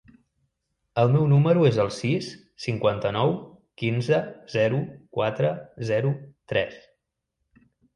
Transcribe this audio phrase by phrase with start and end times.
[1.01, 2.31] El meu número es el sis,
[2.65, 3.37] cinquanta-nou,
[3.85, 4.25] quinze,
[4.57, 4.83] zero,
[5.21, 5.57] quatre,
[5.95, 6.19] zero,
[6.53, 6.87] tres.